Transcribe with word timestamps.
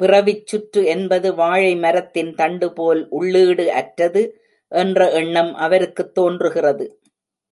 பிறவிச் 0.00 0.46
சுற்று 0.46 0.84
என்பது 0.84 1.34
வாழை 1.34 1.76
மரத்தின் 1.76 2.34
தண்டுபோல் 2.34 3.02
உள்ளீடு 3.10 3.66
அற்றது 3.72 4.22
என்ற 4.72 5.10
எண்ணம் 5.12 5.54
அவருக்குத் 5.60 6.14
தோன்றுகிறது. 6.14 6.86